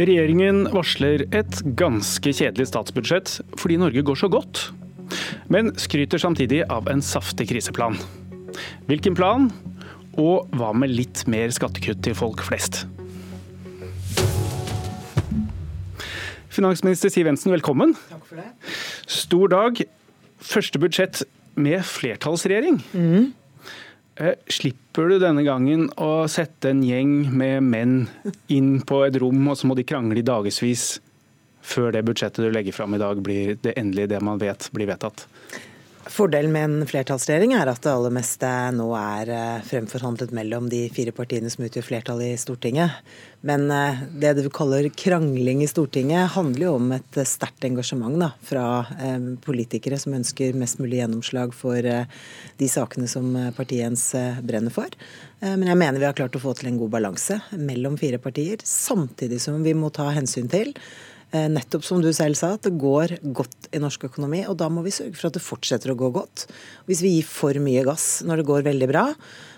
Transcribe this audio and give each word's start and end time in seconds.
Regjeringen 0.00 0.62
varsler 0.72 1.26
et 1.28 1.58
ganske 1.76 2.30
kjedelig 2.32 2.70
statsbudsjett 2.70 3.34
fordi 3.60 3.74
Norge 3.82 4.00
går 4.08 4.16
så 4.16 4.30
godt, 4.32 4.62
men 5.52 5.74
skryter 5.76 6.22
samtidig 6.22 6.62
av 6.72 6.88
en 6.88 7.02
saftig 7.04 7.50
kriseplan. 7.50 7.98
Hvilken 8.88 9.18
plan, 9.18 9.50
og 10.16 10.48
hva 10.56 10.70
med 10.72 10.94
litt 10.94 11.26
mer 11.28 11.52
skattekutt 11.52 12.00
til 12.06 12.16
folk 12.16 12.40
flest? 12.46 12.86
Finansminister 16.48 17.12
Siv 17.12 17.28
Jensen, 17.28 17.52
velkommen. 17.52 17.92
Takk 18.08 18.24
for 18.24 18.40
det. 18.40 18.48
Stor 19.04 19.52
dag. 19.52 19.84
Første 20.40 20.80
budsjett 20.80 21.26
med 21.60 21.84
flertallsregjering. 21.84 22.80
Mm. 22.96 23.28
Slipper 24.52 25.08
du 25.08 25.18
denne 25.22 25.44
gangen 25.46 25.86
å 25.96 26.26
sette 26.28 26.74
en 26.74 26.82
gjeng 26.84 27.30
med 27.32 27.64
menn 27.64 27.94
inn 28.52 28.74
på 28.84 29.00
et 29.06 29.16
rom, 29.22 29.46
og 29.48 29.56
så 29.56 29.70
må 29.70 29.76
de 29.78 29.86
krangle 29.88 30.20
i 30.20 30.26
dagevis 30.26 30.98
før 31.64 31.92
det 31.94 32.04
budsjettet 32.08 32.44
du 32.44 32.50
legger 32.52 32.76
fram 32.76 32.96
i 32.96 33.00
dag 33.00 33.20
blir 33.24 33.56
det 33.64 33.76
endelige, 33.80 34.12
det 34.14 34.20
man 34.24 34.40
vet 34.40 34.68
blir 34.76 34.90
vedtatt? 34.90 35.24
Fordelen 36.10 36.52
med 36.52 36.64
en 36.64 36.86
flertallsregjering 36.90 37.52
er 37.54 37.68
at 37.70 37.84
det 37.84 37.90
aller 37.92 38.10
meste 38.10 38.48
nå 38.74 38.88
er 38.98 39.30
eh, 39.30 39.60
fremforhandlet 39.62 40.32
mellom 40.34 40.66
de 40.72 40.80
fire 40.90 41.12
partiene 41.14 41.50
som 41.52 41.62
utgjør 41.62 41.86
flertall 41.86 42.22
i 42.24 42.32
Stortinget. 42.40 42.96
Men 43.46 43.68
eh, 43.70 44.00
det 44.18 44.32
du 44.40 44.48
kaller 44.50 44.88
krangling 44.90 45.62
i 45.62 45.68
Stortinget, 45.70 46.32
handler 46.34 46.66
jo 46.66 46.72
om 46.80 46.90
et 46.96 47.20
sterkt 47.30 47.66
engasjement 47.68 48.18
da, 48.18 48.32
fra 48.42 48.64
eh, 48.98 49.28
politikere 49.44 50.00
som 50.02 50.16
ønsker 50.18 50.58
mest 50.58 50.82
mulig 50.82 50.98
gjennomslag 50.98 51.54
for 51.54 51.78
de 51.80 52.70
sakene 52.70 53.06
som 53.10 53.30
partiet 53.54 53.86
ens 53.86 54.08
brenner 54.42 54.74
for. 54.74 54.90
Men 55.40 55.70
jeg 55.70 55.78
mener 55.78 56.02
vi 56.02 56.04
har 56.04 56.16
klart 56.18 56.34
å 56.36 56.42
få 56.42 56.52
til 56.58 56.68
en 56.68 56.80
god 56.82 56.90
balanse 56.92 57.38
mellom 57.56 57.94
fire 58.00 58.18
partier, 58.20 58.60
samtidig 58.66 59.38
som 59.40 59.62
vi 59.64 59.72
må 59.78 59.88
ta 59.94 60.10
hensyn 60.12 60.50
til 60.52 60.74
Eh, 60.74 61.09
nettopp 61.30 61.84
som 61.86 62.00
du 62.02 62.08
selv 62.16 62.38
sa, 62.38 62.54
at 62.56 62.64
det 62.66 62.72
går 62.80 63.16
godt 63.36 63.68
i 63.74 63.80
norsk 63.82 64.08
økonomi. 64.08 64.42
Og 64.50 64.56
da 64.58 64.66
må 64.72 64.82
vi 64.82 64.94
sørge 64.94 65.14
for 65.18 65.28
at 65.28 65.36
det 65.36 65.44
fortsetter 65.44 65.92
å 65.92 65.98
gå 65.98 66.10
godt. 66.14 66.46
Hvis 66.88 67.02
vi 67.04 67.12
gir 67.16 67.28
for 67.28 67.56
mye 67.62 67.84
gass 67.86 68.08
når 68.26 68.40
det 68.40 68.48
går 68.48 68.66
veldig 68.66 68.88
bra, 68.90 69.04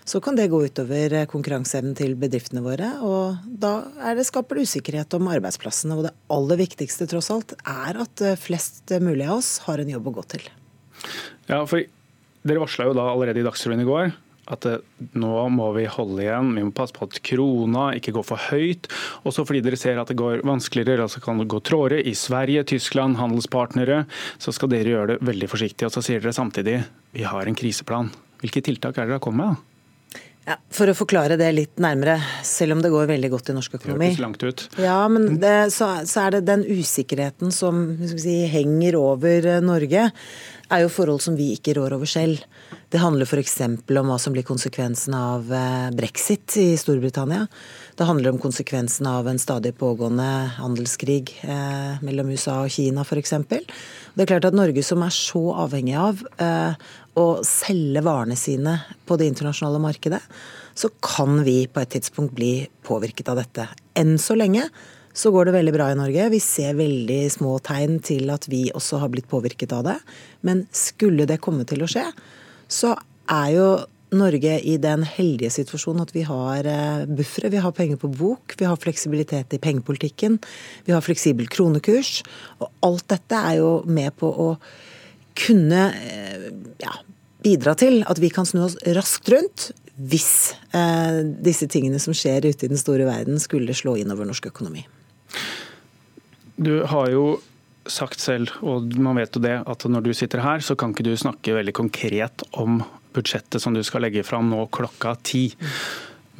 så 0.05 0.21
kan 0.23 0.37
det 0.37 0.49
gå 0.51 0.59
utover 0.67 1.15
eh, 1.15 1.29
konkurranseevnen 1.31 1.95
til 1.99 2.17
bedriftene 2.19 2.65
våre. 2.65 2.91
Og 3.07 3.39
da 3.47 3.75
det, 4.19 4.27
skaper 4.29 4.59
det 4.59 4.67
usikkerhet 4.69 5.17
om 5.19 5.31
arbeidsplassene. 5.33 5.97
Og 5.97 6.09
det 6.09 6.15
aller 6.35 6.61
viktigste 6.65 7.07
tross 7.11 7.31
alt 7.35 7.55
er 7.61 8.03
at 8.05 8.25
eh, 8.25 8.39
flest 8.41 8.93
mulig 9.03 9.29
av 9.29 9.39
oss 9.39 9.55
har 9.69 9.83
en 9.83 9.95
jobb 9.95 10.11
å 10.11 10.17
gå 10.19 10.27
til. 10.37 10.47
Ja, 11.49 11.65
for 11.65 11.81
Dere 12.43 12.59
varsla 12.59 12.89
jo 12.89 12.95
da 12.99 13.05
allerede 13.07 13.39
i 13.39 13.45
Dagsrevyen 13.47 13.85
i 13.85 13.87
går 13.87 14.09
at 14.51 14.67
nå 15.15 15.33
må 15.55 15.69
vi 15.77 15.85
holde 15.91 16.25
igjen, 16.25 16.51
vi 16.57 16.65
må 16.67 16.75
passe 16.75 16.95
på 16.97 17.07
at 17.07 17.21
krona 17.25 17.91
ikke 17.99 18.15
går 18.17 18.27
for 18.27 18.49
høyt. 18.51 18.89
Også 19.29 19.47
fordi 19.47 19.63
dere 19.65 19.79
ser 19.79 20.01
at 20.03 20.11
det 20.11 20.19
går 20.19 20.43
vanskeligere, 20.49 21.07
altså 21.07 21.23
kan 21.23 21.39
det 21.39 21.51
gå 21.53 21.63
trådere 21.63 22.03
i 22.03 22.15
Sverige, 22.19 22.65
Tyskland, 22.75 23.21
handelspartnere. 23.21 24.03
Så 24.43 24.55
skal 24.57 24.73
dere 24.73 24.97
gjøre 24.97 25.11
det 25.15 25.21
veldig 25.31 25.51
forsiktig. 25.53 25.87
Og 25.87 25.95
så 25.95 26.05
sier 26.05 26.23
dere 26.23 26.35
samtidig 26.37 26.81
vi 27.15 27.27
har 27.29 27.47
en 27.47 27.59
kriseplan. 27.59 28.11
Hvilke 28.43 28.65
tiltak 28.65 28.99
er 28.99 29.07
dere 29.07 29.21
har 29.21 29.25
kommet 29.25 29.53
med? 29.53 29.69
Ja, 30.43 30.57
for 30.75 30.91
å 30.91 30.95
forklare 30.99 31.37
det 31.39 31.53
litt 31.55 31.79
nærmere, 31.83 32.17
selv 32.43 32.75
om 32.75 32.81
det 32.83 32.91
går 32.91 33.07
veldig 33.13 33.29
godt 33.31 33.53
i 33.53 33.55
norsk 33.55 33.77
økonomi. 33.79 34.09
Det 34.11 34.25
langt 34.25 34.43
ut. 34.43 34.65
Ja, 34.83 34.99
men 35.07 35.37
det, 35.39 35.71
så, 35.71 35.93
så, 36.03 36.25
er 36.25 36.35
det 36.35 36.49
den 36.49 36.65
usikkerheten 36.67 37.55
som 37.55 37.85
si, 38.11 38.41
henger 38.51 38.99
over 38.99 39.47
Norge, 39.63 40.09
er 40.73 40.85
jo 40.85 40.93
forhold 40.93 41.23
som 41.25 41.37
vi 41.37 41.53
ikke 41.55 41.75
rår 41.77 41.95
over 41.97 42.09
selv. 42.09 42.43
Det 42.93 43.01
handler 43.01 43.29
f.eks. 43.29 43.55
om 43.65 44.09
hva 44.09 44.19
som 44.21 44.35
blir 44.35 44.45
konsekvensen 44.47 45.15
av 45.17 45.53
eh, 45.53 45.89
brexit 45.97 46.57
i 46.61 46.67
Storbritannia. 46.81 47.47
Det 47.97 48.09
handler 48.09 48.33
om 48.33 48.41
konsekvensen 48.43 49.09
av 49.09 49.29
en 49.29 49.41
stadig 49.41 49.75
pågående 49.81 50.29
handelskrig 50.59 51.35
eh, 51.43 52.01
mellom 52.05 52.33
USA 52.33 52.59
og 52.65 52.73
Kina 52.73 53.05
f.eks. 53.07 53.35
Det 53.49 54.25
er 54.25 54.31
klart 54.35 54.49
at 54.49 54.57
Norge 54.57 54.85
som 54.85 55.05
er 55.05 55.15
så 55.17 55.45
avhengig 55.65 55.97
av 56.01 56.25
eh, 56.41 56.89
å 57.17 57.27
selge 57.47 58.05
varene 58.05 58.37
sine 58.41 58.79
på 59.09 59.21
det 59.21 59.29
internasjonale 59.33 59.81
markedet, 59.83 60.21
så 60.75 60.89
kan 61.05 61.43
vi 61.45 61.63
på 61.69 61.83
et 61.83 61.93
tidspunkt 61.97 62.37
bli 62.37 62.55
påvirket 62.87 63.29
av 63.29 63.41
dette. 63.41 63.69
Enn 63.99 64.17
så 64.21 64.37
lenge 64.39 64.69
så 65.13 65.31
går 65.33 65.49
det 65.49 65.57
veldig 65.59 65.75
bra 65.75 65.91
i 65.93 65.97
Norge. 65.99 66.29
Vi 66.33 66.41
ser 66.41 66.77
veldig 66.79 67.21
små 67.33 67.59
tegn 67.65 67.99
til 68.05 68.33
at 68.33 68.49
vi 68.51 68.67
også 68.73 69.01
har 69.03 69.13
blitt 69.13 69.29
påvirket 69.31 69.75
av 69.77 69.85
det. 69.87 69.99
Men 70.47 70.65
skulle 70.73 71.29
det 71.29 71.43
komme 71.45 71.67
til 71.69 71.85
å 71.85 71.91
skje, 71.91 72.07
så 72.73 72.95
er 73.31 73.51
jo 73.57 73.67
Norge 74.13 74.59
i 74.69 74.77
den 74.81 75.07
heldige 75.09 75.53
situasjonen 75.55 76.05
at 76.05 76.11
vi 76.13 76.25
har 76.29 76.67
eh, 76.69 77.05
buffere, 77.09 77.49
vi 77.53 77.61
har 77.65 77.73
penger 77.77 78.01
på 78.01 78.11
bok, 78.13 78.57
vi 78.61 78.69
har 78.69 78.81
fleksibilitet 78.81 79.57
i 79.57 79.61
pengepolitikken, 79.63 80.37
vi 80.85 80.93
har 80.93 81.05
fleksibel 81.05 81.49
kronekurs. 81.53 82.21
Og 82.61 82.69
alt 82.85 83.07
dette 83.13 83.41
er 83.53 83.61
jo 83.63 83.71
med 83.89 84.13
på 84.21 84.29
å 84.29 84.51
kunne 85.39 85.87
eh, 85.97 86.51
ja, 86.85 86.99
bidra 87.45 87.77
til 87.79 88.03
at 88.05 88.21
vi 88.21 88.33
kan 88.33 88.49
snu 88.49 88.67
oss 88.67 88.77
raskt 88.99 89.33
rundt 89.33 89.71
hvis 89.97 90.33
eh, 90.77 91.23
disse 91.45 91.69
tingene 91.73 92.01
som 92.03 92.17
skjer 92.17 92.51
ute 92.51 92.67
i 92.67 92.73
den 92.73 92.81
store 92.81 93.09
verden 93.09 93.41
skulle 93.41 93.77
slå 93.77 93.97
inn 94.01 94.13
over 94.13 94.29
norsk 94.29 94.53
økonomi. 94.53 94.85
Du 96.57 96.83
har 96.89 97.11
jo 97.13 97.27
sagt 97.89 98.23
selv, 98.23 98.53
og 98.63 98.93
man 99.01 99.19
vet 99.19 99.35
jo 99.35 99.43
det, 99.43 99.57
at 99.67 99.85
når 99.91 100.05
du 100.07 100.13
sitter 100.15 100.43
her, 100.45 100.63
så 100.63 100.77
kan 100.79 100.93
ikke 100.93 101.07
du 101.07 101.15
snakke 101.19 101.57
veldig 101.57 101.75
konkret 101.75 102.45
om 102.59 102.83
budsjettet 103.13 103.63
som 103.63 103.75
du 103.75 103.83
skal 103.85 104.05
legge 104.07 104.25
fram 104.27 104.51
nå 104.53 104.67
klokka 104.75 105.17
ti. 105.27 105.49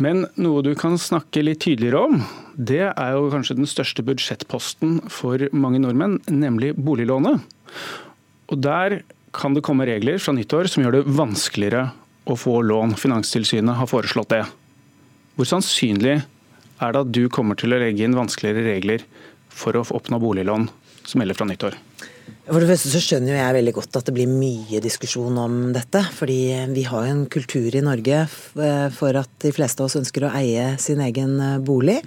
Men 0.03 0.25
noe 0.41 0.63
du 0.65 0.73
kan 0.79 0.95
snakke 1.01 1.43
litt 1.45 1.63
tydeligere 1.65 2.05
om, 2.09 2.23
det 2.57 2.85
er 2.91 3.17
jo 3.17 3.31
kanskje 3.33 3.59
den 3.59 3.69
største 3.69 4.05
budsjettposten 4.07 5.01
for 5.13 5.43
mange 5.53 5.83
nordmenn, 5.83 6.21
nemlig 6.31 6.73
boliglånet. 6.79 7.43
Og 8.53 8.63
der 8.63 9.01
kan 9.37 9.57
det 9.57 9.65
komme 9.65 9.87
regler 9.89 10.21
fra 10.21 10.35
nyttår 10.37 10.69
som 10.71 10.85
gjør 10.85 10.99
det 10.99 11.17
vanskeligere 11.17 11.89
å 12.29 12.37
få 12.39 12.59
lån. 12.65 12.97
Finanstilsynet 13.01 13.79
har 13.79 13.91
foreslått 13.91 14.33
det. 14.33 14.45
Hvor 15.37 15.49
sannsynlig 15.49 16.21
er 16.23 16.95
det 16.95 17.03
at 17.05 17.13
du 17.15 17.25
kommer 17.33 17.59
til 17.59 17.73
å 17.73 17.81
legge 17.81 18.05
inn 18.05 18.17
vanskeligere 18.17 18.67
regler 18.75 19.05
for 19.53 19.79
å 19.79 19.85
oppnå 19.97 20.21
boliglån 20.23 20.69
som 21.05 21.23
gjelder 21.23 21.39
fra 21.39 21.49
nyttår? 21.49 21.79
For 22.43 22.59
det 22.59 22.69
første 22.73 22.91
så 22.91 23.01
skjønner 23.03 23.37
jeg 23.37 23.57
veldig 23.57 23.75
godt 23.77 23.99
at 24.01 24.09
det 24.09 24.15
blir 24.17 24.31
mye 24.31 24.81
diskusjon 24.83 25.37
om 25.39 25.59
dette. 25.75 26.03
Fordi 26.17 26.41
vi 26.75 26.87
har 26.89 27.07
en 27.07 27.27
kultur 27.31 27.75
i 27.75 27.85
Norge 27.85 28.25
for 28.97 29.21
at 29.21 29.31
de 29.45 29.53
fleste 29.55 29.83
av 29.83 29.91
oss 29.91 29.99
ønsker 30.01 30.27
å 30.27 30.33
eie 30.41 30.73
sin 30.83 31.03
egen 31.05 31.39
eh, 31.41 31.61
bolig. 31.63 32.01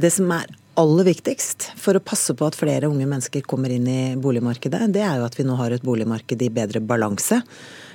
Det 0.00 0.12
som 0.14 0.32
er 0.32 0.48
aller 0.80 1.10
viktigst 1.10 1.70
for 1.80 1.98
å 1.98 2.04
passe 2.04 2.32
på 2.36 2.46
at 2.46 2.56
flere 2.56 2.88
unge 2.88 3.08
mennesker 3.08 3.44
kommer 3.44 3.72
inn 3.74 3.88
i 3.90 4.16
boligmarkedet, 4.16 4.86
det 4.94 5.02
er 5.04 5.20
jo 5.20 5.26
at 5.26 5.36
vi 5.36 5.44
nå 5.44 5.58
har 5.58 5.74
et 5.74 5.84
boligmarked 5.84 6.40
i 6.40 6.52
bedre 6.56 6.80
balanse. 6.80 7.42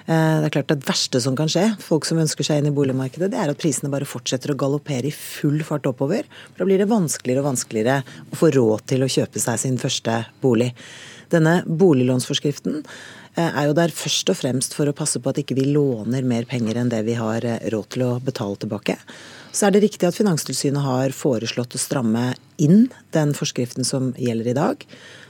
Eh, 0.06 0.38
det 0.42 0.50
er 0.50 0.54
klart 0.54 0.70
Det 0.70 0.86
verste 0.86 1.22
som 1.22 1.36
kan 1.38 1.50
skje, 1.50 1.66
folk 1.82 2.06
som 2.06 2.20
ønsker 2.22 2.46
seg 2.46 2.62
inn 2.62 2.70
i 2.70 2.76
boligmarkedet, 2.76 3.32
det 3.34 3.40
er 3.42 3.50
at 3.50 3.62
prisene 3.62 3.90
bare 3.90 4.06
fortsetter 4.06 4.54
å 4.54 4.60
galoppere 4.60 5.10
i 5.10 5.16
full 5.16 5.64
fart 5.66 5.88
oppover. 5.90 6.28
Da 6.58 6.68
blir 6.68 6.82
det 6.82 6.92
vanskeligere 6.92 7.42
og 7.42 7.50
vanskeligere 7.50 8.04
å 8.30 8.38
få 8.38 8.52
råd 8.54 8.86
til 8.92 9.06
å 9.06 9.10
kjøpe 9.10 9.42
seg 9.42 9.62
sin 9.62 9.80
første 9.82 10.22
bolig. 10.46 10.72
Denne 11.34 11.64
boliglånsforskriften 11.66 12.84
eh, 12.84 13.50
er 13.50 13.66
jo 13.66 13.78
der 13.78 13.94
først 13.94 14.30
og 14.30 14.38
fremst 14.38 14.78
for 14.78 14.86
å 14.86 14.98
passe 14.98 15.18
på 15.18 15.34
at 15.34 15.42
ikke 15.42 15.58
vi 15.58 15.72
låner 15.74 16.28
mer 16.28 16.46
penger 16.50 16.78
enn 16.78 16.94
det 16.94 17.02
vi 17.10 17.18
har 17.18 17.42
eh, 17.42 17.66
råd 17.74 17.90
til 17.96 18.06
å 18.06 18.12
betale 18.22 18.62
tilbake. 18.62 19.00
Så 19.56 19.70
er 19.70 19.72
det 19.72 19.86
riktig 19.86 20.04
at 20.04 20.18
Finanstilsynet 20.18 20.84
har 20.84 21.14
foreslått 21.16 21.78
å 21.78 21.80
stramme 21.80 22.34
inn 22.60 22.90
den 23.16 23.32
forskriften 23.38 23.88
som 23.88 24.10
gjelder 24.20 24.50
i 24.52 24.56
dag. 24.58 24.84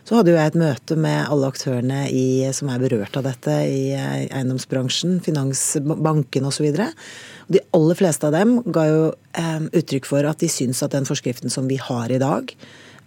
Så 0.06 0.18
hadde 0.18 0.34
jo 0.34 0.38
jeg 0.40 0.50
et 0.50 0.58
møte 0.58 0.98
med 0.98 1.28
alle 1.30 1.50
aktørene 1.52 2.00
i, 2.10 2.42
som 2.54 2.72
er 2.74 2.82
berørt 2.82 3.18
av 3.20 3.26
dette 3.28 3.54
i 3.70 3.92
eh, 3.94 4.26
eiendomsbransjen, 4.26 5.20
finansbanken 5.26 6.50
osv. 6.50 6.68
De 7.54 7.62
aller 7.78 8.02
fleste 8.02 8.26
av 8.26 8.34
dem 8.34 8.58
ga 8.66 8.88
jo 8.90 9.06
eh, 9.38 9.70
uttrykk 9.82 10.10
for 10.10 10.26
at 10.30 10.42
de 10.42 10.50
syns 10.50 10.82
at 10.86 10.98
den 10.98 11.06
forskriften 11.10 11.54
som 11.54 11.70
vi 11.70 11.78
har 11.82 12.14
i 12.14 12.22
dag, 12.22 12.54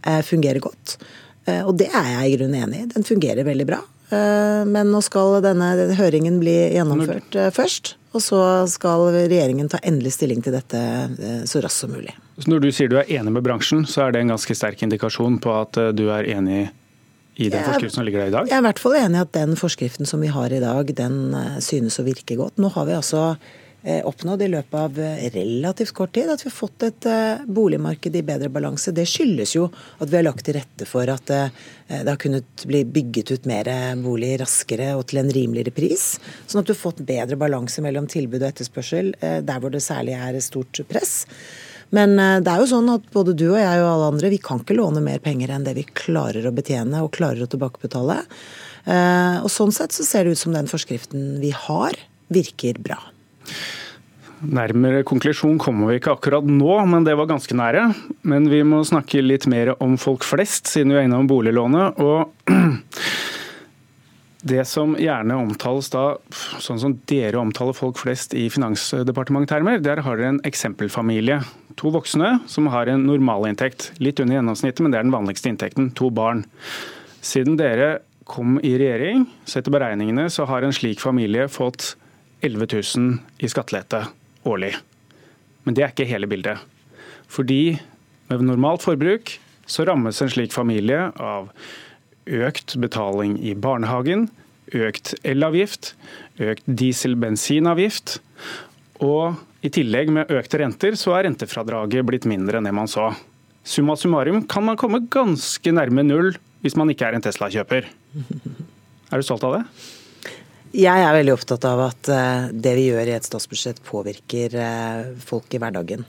eh, 0.06 0.22
fungerer 0.26 0.62
godt. 0.62 1.00
Eh, 1.46 1.64
og 1.64 1.74
det 1.82 1.90
er 1.90 2.12
jeg 2.14 2.30
i 2.30 2.38
grunnen 2.38 2.62
enig 2.62 2.84
i. 2.84 2.90
Den 2.94 3.06
fungerer 3.06 3.46
veldig 3.46 3.66
bra. 3.66 3.82
Eh, 4.14 4.64
men 4.68 4.92
nå 4.92 5.02
skal 5.04 5.38
denne 5.44 5.72
høringen 5.98 6.38
bli 6.42 6.56
gjennomført 6.76 7.36
eh, 7.36 7.50
først. 7.54 7.94
Og 8.16 8.24
så 8.24 8.40
skal 8.72 9.04
regjeringen 9.12 9.68
ta 9.68 9.80
endelig 9.84 10.14
stilling 10.16 10.40
til 10.42 10.56
dette 10.56 10.80
så 11.46 11.60
raskt 11.60 11.84
som 11.84 11.92
mulig. 11.92 12.14
Så 12.40 12.48
når 12.48 12.64
du 12.64 12.68
sier 12.72 12.88
du 12.88 12.96
er 12.96 13.10
enig 13.18 13.34
med 13.34 13.44
bransjen, 13.44 13.84
så 13.86 14.06
er 14.06 14.14
det 14.14 14.22
en 14.24 14.32
ganske 14.32 14.56
sterk 14.56 14.80
indikasjon 14.86 15.36
på 15.44 15.52
at 15.52 15.76
du 15.92 16.06
er 16.08 16.30
enig 16.32 16.70
i 17.36 17.50
den 17.52 17.62
forskriften 17.62 18.00
som 18.00 18.08
ligger 18.08 18.24
der 18.24 18.32
i 18.32 18.34
dag? 18.34 18.48
Jeg 18.48 18.56
er 18.56 18.64
i 18.64 18.66
hvert 18.70 18.80
fall 18.80 18.96
enig 18.98 19.20
i 19.20 19.24
at 19.26 19.34
den 19.36 19.54
forskriften 19.60 20.08
som 20.08 20.24
vi 20.24 20.32
har 20.32 20.56
i 20.56 20.62
dag, 20.64 20.90
den 20.98 21.20
synes 21.62 22.00
å 22.00 22.06
virke 22.08 22.38
godt. 22.40 22.56
Nå 22.58 22.72
har 22.74 22.88
vi 22.88 22.96
altså 22.96 23.26
Eh, 23.36 23.67
oppnådd 23.82 24.42
i 24.42 24.48
løpet 24.50 24.74
av 24.74 24.98
eh, 24.98 25.28
relativt 25.30 25.92
kort 25.94 26.12
tid. 26.14 26.30
At 26.30 26.42
vi 26.42 26.48
har 26.50 26.54
fått 26.56 26.82
et 26.82 27.06
eh, 27.06 27.44
boligmarked 27.46 28.16
i 28.16 28.24
bedre 28.26 28.50
balanse. 28.50 28.90
Det 28.94 29.06
skyldes 29.06 29.54
jo 29.54 29.68
at 29.70 30.10
vi 30.10 30.18
har 30.18 30.26
lagt 30.26 30.44
til 30.48 30.58
rette 30.58 30.88
for 30.88 31.08
at 31.12 31.30
det 31.88 32.04
har 32.04 32.18
kunnet 32.20 32.66
bli 32.68 32.82
bygget 32.84 33.30
ut 33.32 33.46
mer 33.48 33.68
bolig 34.02 34.34
raskere 34.42 34.90
og 34.98 35.06
til 35.08 35.22
en 35.22 35.30
rimeligere 35.32 35.72
pris. 35.72 36.18
Sånn 36.46 36.60
at 36.60 36.68
du 36.68 36.74
har 36.74 36.80
fått 36.80 37.00
bedre 37.06 37.38
balanse 37.40 37.80
mellom 37.84 38.08
tilbud 38.10 38.42
og 38.42 38.50
etterspørsel 38.50 39.14
der 39.18 39.62
hvor 39.62 39.72
det 39.72 39.80
særlig 39.84 40.18
er 40.18 40.36
stort 40.44 40.82
press. 40.90 41.22
Men 41.96 42.18
det 42.18 42.52
er 42.52 42.60
jo 42.60 42.68
sånn 42.68 42.90
at 42.92 43.08
både 43.14 43.32
du 43.32 43.46
og 43.46 43.60
jeg 43.60 43.80
og 43.80 43.88
alle 43.88 44.10
andre, 44.12 44.32
vi 44.34 44.42
kan 44.44 44.60
ikke 44.60 44.76
låne 44.76 45.00
mer 45.04 45.22
penger 45.24 45.54
enn 45.54 45.64
det 45.64 45.78
vi 45.78 45.86
klarer 45.88 46.44
å 46.44 46.52
betjene 46.52 47.00
og 47.00 47.14
klarer 47.16 47.46
å 47.46 47.48
tilbakebetale. 47.48 48.20
Og 49.40 49.52
sånn 49.52 49.72
sett 49.72 49.96
så 49.96 50.04
ser 50.04 50.28
det 50.28 50.36
ut 50.36 50.44
som 50.44 50.56
den 50.56 50.68
forskriften 50.68 51.38
vi 51.40 51.54
har, 51.56 51.96
virker 52.28 52.82
bra. 52.84 53.00
Nærmere 54.38 55.02
konklusjon 55.02 55.56
kommer 55.58 55.90
vi 55.90 55.96
ikke 55.98 56.12
akkurat 56.14 56.46
nå, 56.46 56.74
men 56.86 57.02
det 57.06 57.16
var 57.18 57.26
ganske 57.26 57.56
nære. 57.58 57.88
Men 58.28 58.46
vi 58.50 58.62
må 58.62 58.84
snakke 58.86 59.24
litt 59.24 59.48
mer 59.50 59.72
om 59.82 59.96
folk 59.98 60.26
flest, 60.26 60.70
siden 60.70 60.94
vi 60.94 61.00
er 61.00 61.08
innom 61.08 61.26
boliglånet. 61.30 61.98
Og 61.98 62.30
det 64.46 64.62
som 64.70 64.94
gjerne 64.94 65.40
omtales 65.42 65.90
da, 65.90 66.04
sånn 66.62 66.78
som 66.78 66.94
dere 67.10 67.40
omtaler 67.42 67.74
folk 67.74 67.98
flest 67.98 68.36
i 68.38 68.46
Finansdepartementet-termer, 68.54 69.82
der 69.82 70.04
har 70.06 70.20
dere 70.20 70.36
en 70.36 70.42
eksempelfamilie. 70.46 71.40
To 71.78 71.90
voksne 71.94 72.36
som 72.50 72.70
har 72.70 72.90
en 72.92 73.08
normalinntekt. 73.10 73.90
Litt 73.98 74.22
under 74.22 74.38
gjennomsnittet, 74.38 74.84
men 74.84 74.94
det 74.94 75.00
er 75.00 75.08
den 75.08 75.18
vanligste 75.18 75.50
inntekten. 75.50 75.90
To 75.98 76.12
barn. 76.14 76.44
Siden 77.26 77.58
dere 77.58 77.96
kom 78.28 78.60
i 78.62 78.76
regjering, 78.78 79.26
så 79.48 79.58
etter 79.58 79.74
beregningene, 79.74 80.28
så 80.30 80.46
har 80.46 80.62
en 80.62 80.74
slik 80.76 81.02
familie 81.02 81.48
fått 81.50 81.96
11 82.44 82.66
000 82.96 83.18
i 83.38 83.50
skattelette 83.50 84.04
årlig. 84.48 84.74
Men 85.64 85.76
det 85.76 85.84
er 85.84 85.92
ikke 85.92 86.08
hele 86.08 86.28
bildet. 86.30 86.60
Fordi 87.28 87.78
med 88.28 88.44
normalt 88.46 88.84
forbruk 88.86 89.34
så 89.68 89.84
rammes 89.88 90.22
en 90.22 90.30
slik 90.32 90.54
familie 90.54 91.10
av 91.20 91.50
økt 92.28 92.76
betaling 92.80 93.36
i 93.44 93.54
barnehagen, 93.56 94.28
økt 94.72 95.14
elavgift, 95.28 95.94
økt 96.40 96.64
diesel-bensinavgift. 96.66 98.18
Og 99.04 99.38
i 99.64 99.70
tillegg 99.74 100.12
med 100.14 100.32
økte 100.32 100.60
renter, 100.62 100.96
så 100.96 101.16
er 101.16 101.26
rentefradraget 101.28 102.06
blitt 102.06 102.28
mindre 102.28 102.60
enn 102.60 102.68
det 102.68 102.74
man 102.76 102.90
så. 102.90 103.10
Summa 103.68 103.96
summarum 103.98 104.44
kan 104.48 104.64
man 104.64 104.78
komme 104.80 105.02
ganske 105.12 105.72
nærme 105.74 106.04
null 106.06 106.36
hvis 106.62 106.76
man 106.78 106.90
ikke 106.92 107.08
er 107.08 107.16
en 107.16 107.24
Tesla-kjøper. 107.24 107.88
Er 109.08 109.20
du 109.20 109.24
stolt 109.26 109.44
av 109.46 109.58
det? 109.58 109.64
Jeg 110.76 111.00
er 111.00 111.14
veldig 111.16 111.32
opptatt 111.32 111.64
av 111.64 111.80
at 111.86 112.08
eh, 112.12 112.48
det 112.52 112.74
vi 112.76 112.88
gjør 112.90 113.08
i 113.08 113.14
et 113.16 113.24
statsbudsjett 113.24 113.78
påvirker 113.86 114.56
eh, 114.60 115.06
folk 115.24 115.54
i 115.56 115.60
hverdagen. 115.62 116.02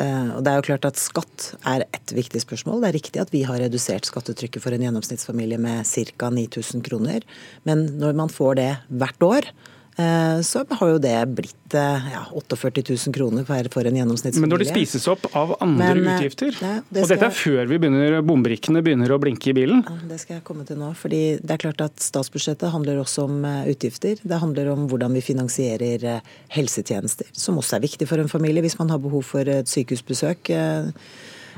Eh, 0.00 0.30
og 0.34 0.40
det 0.40 0.50
er 0.50 0.56
jo 0.56 0.66
klart 0.70 0.88
at 0.88 1.00
Skatt 1.00 1.50
er 1.68 1.84
et 1.84 2.14
viktig 2.16 2.40
spørsmål. 2.40 2.80
Det 2.80 2.88
er 2.88 2.96
riktig 2.96 3.20
at 3.20 3.34
vi 3.34 3.42
har 3.44 3.60
redusert 3.60 4.08
skattetrykket 4.08 4.64
for 4.64 4.72
en 4.72 4.86
gjennomsnittsfamilie 4.86 5.60
med 5.60 5.84
ca. 5.84 6.30
9000 6.32 6.84
kroner. 6.86 7.28
Men 7.68 7.84
når 8.00 8.16
man 8.24 8.32
får 8.32 8.56
det 8.62 8.70
hvert 8.88 9.28
år, 9.28 9.50
så 9.94 10.64
har 10.70 10.88
jo 10.90 10.98
det 10.98 11.14
blitt 11.38 11.74
eh, 11.78 12.06
ja, 12.10 12.24
48 12.34 12.82
000 13.06 13.14
kroner 13.14 13.44
for 13.46 13.86
en 13.86 13.98
gjennomsnittsfamilie. 14.00 14.42
Men 14.42 14.50
når 14.50 14.64
det 14.64 14.70
spises 14.72 15.04
opp 15.10 15.28
av 15.30 15.52
andre 15.62 15.92
Men, 15.94 16.06
eh, 16.06 16.16
utgifter, 16.16 16.56
det, 16.58 16.72
det 16.88 17.04
og 17.04 17.12
dette 17.12 17.28
er 17.28 17.36
før 17.38 17.68
vi 17.70 17.78
begynner, 17.78 18.16
bombrikkene 18.26 18.82
begynner 18.82 19.14
å 19.14 19.20
blinke 19.22 19.52
i 19.52 19.54
bilen? 19.54 19.84
Det 20.10 20.18
skal 20.22 20.40
jeg 20.40 20.44
komme 20.48 20.66
til 20.66 20.80
nå. 20.80 20.90
fordi 20.98 21.22
det 21.38 21.54
er 21.54 21.62
klart 21.62 21.84
at 21.86 22.02
Statsbudsjettet 22.02 22.74
handler 22.74 22.98
også 23.04 23.28
om 23.28 23.46
utgifter. 23.70 24.18
Det 24.18 24.40
handler 24.42 24.72
om 24.72 24.88
hvordan 24.90 25.14
vi 25.14 25.22
finansierer 25.22 26.08
helsetjenester, 26.56 27.30
som 27.30 27.62
også 27.62 27.78
er 27.78 27.86
viktig 27.86 28.10
for 28.10 28.18
en 28.18 28.32
familie 28.32 28.64
hvis 28.64 28.78
man 28.80 28.90
har 28.90 28.98
behov 29.02 29.22
for 29.30 29.46
et 29.46 29.70
sykehusbesøk. 29.70 30.50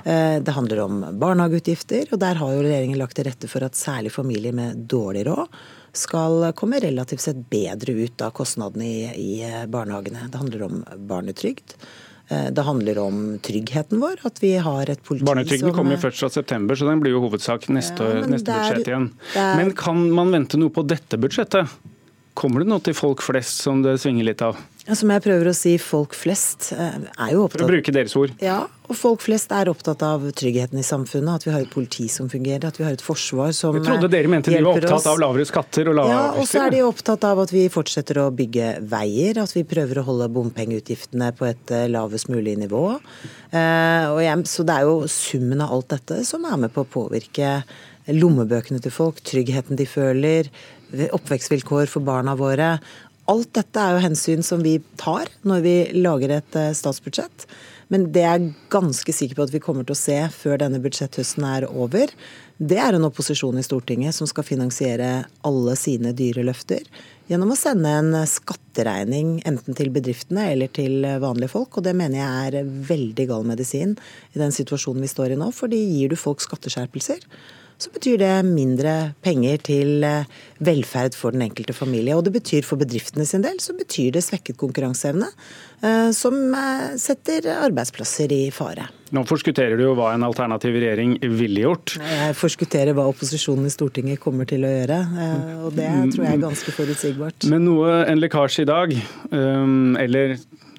Det 0.07 0.53
handler 0.55 0.83
om 0.85 1.01
barnehageutgifter, 1.19 2.13
og 2.13 2.21
der 2.21 2.39
har 2.39 2.53
jo 2.53 2.63
regjeringen 2.63 3.01
lagt 3.01 3.17
til 3.19 3.27
rette 3.27 3.49
for 3.51 3.65
at 3.65 3.79
særlig 3.79 4.13
familier 4.15 4.55
med 4.55 4.85
dårlig 4.93 5.25
råd 5.27 5.49
skal 5.99 6.51
komme 6.59 6.81
relativt 6.83 7.25
sett 7.25 7.39
bedre 7.51 7.95
ut 8.07 8.23
av 8.25 8.35
kostnadene 8.37 8.87
i, 8.87 8.99
i 9.17 9.65
barnehagene. 9.73 10.29
Det 10.33 10.43
handler 10.43 10.67
om 10.69 10.85
barnetrygd. 11.09 11.77
Eh, 12.29 12.53
det 12.53 12.63
handler 12.63 12.99
om 12.99 13.39
tryggheten 13.43 14.01
vår, 14.01 14.21
at 14.27 14.43
vi 14.43 14.57
har 14.59 14.91
et 14.91 15.03
politi 15.05 15.27
Barnetrygden 15.29 15.75
kommer 15.75 15.95
jo 15.95 16.03
først 16.09 16.25
fra 16.25 16.31
september, 16.35 16.75
så 16.79 16.89
den 16.89 17.03
blir 17.03 17.15
jo 17.15 17.23
hovedsak 17.27 17.69
neste, 17.71 18.03
ja, 18.03 18.25
neste 18.27 18.51
der, 18.51 18.63
budsjett 18.65 18.91
igjen. 18.91 19.11
Der, 19.35 19.53
men 19.61 19.75
kan 19.79 20.01
man 20.15 20.33
vente 20.35 20.59
noe 20.59 20.75
på 20.75 20.83
dette 20.87 21.21
budsjettet? 21.23 21.77
Kommer 22.37 22.65
det 22.65 22.71
noe 22.73 22.83
til 22.85 22.97
folk 22.99 23.23
flest 23.25 23.63
som 23.63 23.85
det 23.87 23.95
svinger 24.03 24.27
litt 24.27 24.43
av? 24.45 24.59
Som 24.95 25.11
jeg 25.11 25.23
prøver 25.25 25.51
å 25.51 25.55
si, 25.57 25.73
folk 25.83 26.15
flest 26.15 26.69
eh, 26.77 26.99
er 27.11 27.31
jo 27.35 27.47
opptatt 27.47 27.65
For 27.65 27.67
å 27.67 27.71
bruke 27.73 27.95
deres 27.95 28.15
ord. 28.19 28.35
Ja, 28.43 28.61
og 28.87 28.95
folk 28.95 29.25
flest 29.25 29.51
er 29.51 29.67
opptatt 29.67 30.05
av 30.07 30.23
tryggheten 30.39 30.79
i 30.79 30.85
samfunnet. 30.87 31.41
At 31.41 31.47
vi 31.49 31.55
har 31.55 31.65
et 31.65 31.73
politi 31.73 32.07
som 32.13 32.29
fungerer, 32.31 32.69
at 32.69 32.79
vi 32.79 32.87
har 32.87 32.95
et 32.95 33.03
forsvar 33.03 33.51
som 33.51 33.75
hjelper 33.75 33.83
oss. 33.83 33.89
Jeg 33.91 34.03
trodde 34.05 34.13
dere 34.15 34.31
mente 34.31 34.55
de 34.55 34.61
var 34.63 34.79
opptatt 34.79 35.09
av 35.11 35.19
lavere 35.25 35.49
skatter 35.49 35.91
og 35.91 35.99
lavere 35.99 36.15
Ja, 36.15 36.29
og 36.39 36.47
så 36.47 36.63
er 36.63 36.77
de 36.77 36.85
opptatt 36.87 37.27
av 37.27 37.43
at 37.43 37.55
vi 37.55 37.65
fortsetter 37.73 38.23
å 38.23 38.29
bygge 38.37 38.71
veier. 38.93 39.43
At 39.43 39.57
vi 39.57 39.65
prøver 39.67 40.03
å 40.03 40.07
holde 40.07 40.31
bompengeutgiftene 40.39 41.33
på 41.35 41.51
et 41.51 41.75
eh, 41.75 41.89
lavest 41.91 42.31
mulig 42.31 42.55
nivå. 42.63 42.85
Eh, 43.51 44.47
så 44.47 44.69
det 44.69 44.79
er 44.79 44.87
jo 44.87 45.03
summen 45.11 45.67
av 45.67 45.75
alt 45.75 45.91
dette 45.97 46.23
som 46.29 46.47
er 46.47 46.63
med 46.63 46.75
på 46.77 46.87
å 46.87 46.91
påvirke 46.95 47.59
lommebøkene 48.15 48.79
til 48.83 48.95
folk, 48.95 49.19
tryggheten 49.27 49.79
de 49.79 49.87
føler, 49.89 50.51
oppvekstvilkår 50.95 51.91
for 51.91 52.07
barna 52.07 52.37
våre. 52.39 52.77
Alt 53.31 53.57
dette 53.59 53.83
er 53.83 53.97
jo 53.97 54.05
hensyn 54.05 54.45
som 54.47 54.63
vi 54.63 54.77
tar 55.01 55.31
når 55.47 55.65
vi 55.65 55.77
lager 55.99 56.37
et 56.37 56.59
eh, 56.59 56.75
statsbudsjett. 56.77 57.47
Men 57.91 58.09
det 58.15 58.23
jeg 58.23 58.39
er 58.41 58.71
ganske 58.71 59.13
sikker 59.15 59.39
på 59.39 59.47
at 59.47 59.53
vi 59.55 59.63
kommer 59.63 59.87
til 59.87 59.95
å 59.95 59.99
se 59.99 60.19
før 60.35 60.59
denne 60.63 60.81
budsjetthøsten 60.83 61.45
er 61.47 61.69
over, 61.69 62.11
det 62.57 62.79
er 62.83 62.97
en 62.97 63.07
opposisjon 63.07 63.59
i 63.61 63.65
Stortinget 63.67 64.17
som 64.17 64.27
skal 64.31 64.47
finansiere 64.47 65.11
alle 65.47 65.75
sine 65.79 66.15
dyre 66.17 66.47
løfter 66.47 66.87
gjennom 67.31 67.53
å 67.53 67.59
sende 67.59 67.91
en 67.91 68.15
skatteregning 68.31 69.37
enten 69.47 69.77
til 69.77 69.91
bedriftene 69.95 70.49
eller 70.55 70.71
til 70.75 71.05
vanlige 71.23 71.53
folk. 71.53 71.79
Og 71.79 71.87
det 71.87 71.95
mener 71.99 72.23
jeg 72.23 72.49
er 72.63 72.73
veldig 72.91 73.29
gal 73.31 73.47
medisin 73.47 73.95
i 74.33 74.43
den 74.43 74.55
situasjonen 74.55 75.05
vi 75.05 75.11
står 75.11 75.35
i 75.35 75.39
nå. 75.39 75.51
fordi 75.55 75.83
gir 75.83 76.15
du 76.15 76.19
folk 76.19 76.43
skatteskjerpelser, 76.43 77.23
så 77.79 77.93
betyr 77.93 78.21
det 78.21 78.33
mindre 78.49 78.93
penger 79.25 79.61
til 79.69 80.05
eh, 80.07 80.29
velferd 80.65 81.17
for 81.17 81.37
den 81.37 81.45
enkelte 81.45 81.75
familie. 81.77 82.17
Og 82.17 82.25
det 82.25 82.33
betyr 82.39 82.65
for 82.65 82.81
bedriftene 82.81 83.27
sin 83.29 83.45
del 83.45 83.61
så 83.61 83.77
betyr 83.77 84.15
det 84.17 84.25
svekket 84.25 84.57
konkurranseevne, 84.61 85.29
eh, 85.85 86.09
som 86.17 86.39
eh, 86.57 86.97
setter 87.01 87.51
arbeidsplasser 87.53 88.33
i 88.33 88.43
fare. 88.55 88.89
Nå 89.15 89.23
forskutterer 89.29 89.79
du 89.79 89.85
jo 89.85 89.95
hva 89.99 90.15
en 90.17 90.25
alternativ 90.27 90.75
regjering 90.81 91.19
ville 91.37 91.67
gjort. 91.67 91.99
Jeg 92.01 92.37
forskutterer 92.41 92.97
hva 92.97 93.07
opposisjonen 93.13 93.69
i 93.69 93.75
Stortinget 93.75 94.23
kommer 94.25 94.49
til 94.49 94.67
å 94.67 94.73
gjøre, 94.73 94.99
og 95.63 95.77
det 95.77 95.91
tror 96.11 96.25
jeg 96.25 96.33
er 96.33 96.43
ganske 96.43 96.75
forutsigbart. 96.75 97.47
Men 97.53 97.69
noe, 97.69 98.01
en 98.11 98.19
lekkasje 98.19 98.65
i 98.65 98.69
dag, 98.73 98.97
eller 99.31 100.35